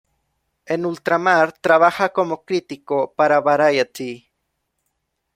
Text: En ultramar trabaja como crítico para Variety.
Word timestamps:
En 0.65 0.85
ultramar 0.87 1.51
trabaja 1.53 2.09
como 2.11 2.43
crítico 2.43 3.13
para 3.13 3.39
Variety. 3.39 4.31